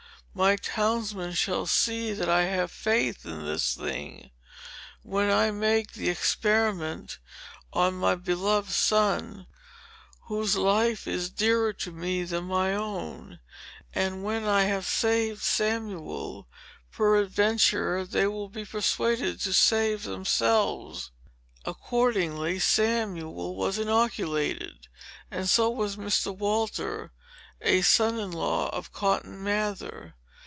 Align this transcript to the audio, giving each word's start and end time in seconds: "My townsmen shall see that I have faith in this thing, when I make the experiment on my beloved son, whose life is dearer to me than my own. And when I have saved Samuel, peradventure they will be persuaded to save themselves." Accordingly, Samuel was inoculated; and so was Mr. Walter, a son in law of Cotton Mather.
"My 0.33 0.55
townsmen 0.55 1.33
shall 1.33 1.65
see 1.65 2.13
that 2.13 2.29
I 2.29 2.43
have 2.43 2.71
faith 2.71 3.25
in 3.25 3.43
this 3.45 3.73
thing, 3.75 4.31
when 5.03 5.29
I 5.29 5.51
make 5.51 5.91
the 5.91 6.07
experiment 6.09 7.19
on 7.73 7.95
my 7.95 8.15
beloved 8.15 8.71
son, 8.71 9.45
whose 10.27 10.55
life 10.55 11.05
is 11.05 11.29
dearer 11.29 11.73
to 11.73 11.91
me 11.91 12.23
than 12.23 12.45
my 12.45 12.73
own. 12.73 13.41
And 13.93 14.23
when 14.23 14.45
I 14.45 14.61
have 14.63 14.85
saved 14.87 15.41
Samuel, 15.41 16.47
peradventure 16.93 18.05
they 18.05 18.25
will 18.25 18.47
be 18.47 18.63
persuaded 18.63 19.41
to 19.41 19.51
save 19.51 20.03
themselves." 20.03 21.11
Accordingly, 21.65 22.57
Samuel 22.57 23.53
was 23.57 23.77
inoculated; 23.77 24.87
and 25.29 25.49
so 25.49 25.69
was 25.69 25.97
Mr. 25.97 26.33
Walter, 26.33 27.11
a 27.59 27.81
son 27.81 28.17
in 28.17 28.31
law 28.31 28.69
of 28.69 28.93
Cotton 28.93 29.43
Mather. 29.43 30.15